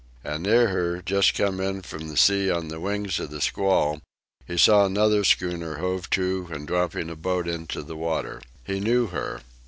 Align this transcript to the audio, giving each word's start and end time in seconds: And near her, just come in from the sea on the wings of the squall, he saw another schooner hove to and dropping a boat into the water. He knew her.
And 0.23 0.41
near 0.41 0.69
her, 0.69 0.99
just 0.99 1.35
come 1.35 1.59
in 1.59 1.83
from 1.83 2.07
the 2.07 2.17
sea 2.17 2.49
on 2.49 2.69
the 2.69 2.79
wings 2.79 3.19
of 3.19 3.29
the 3.29 3.39
squall, 3.39 4.01
he 4.47 4.57
saw 4.57 4.83
another 4.87 5.23
schooner 5.23 5.77
hove 5.77 6.09
to 6.09 6.47
and 6.51 6.65
dropping 6.65 7.07
a 7.11 7.15
boat 7.15 7.47
into 7.47 7.83
the 7.83 7.95
water. 7.95 8.41
He 8.63 8.79
knew 8.79 9.05
her. 9.09 9.41